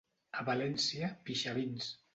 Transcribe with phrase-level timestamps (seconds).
[0.43, 1.97] A València, pixavins.